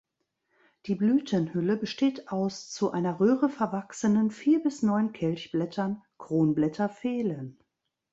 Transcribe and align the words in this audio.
Die 0.87 0.95
Blütenhülle 0.95 1.77
besteht 1.77 2.29
aus 2.31 2.71
zu 2.71 2.89
einer 2.89 3.19
Röhre 3.19 3.49
verwachsenen 3.49 4.31
vier 4.31 4.63
bis 4.63 4.81
neun 4.81 5.13
Kelchblättern, 5.13 6.01
Kronblätter 6.17 6.89
fehlen. 6.89 7.59